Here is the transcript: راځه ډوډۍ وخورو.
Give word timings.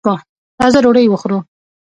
راځه 0.61 0.79
ډوډۍ 0.83 1.05
وخورو. 1.09 1.39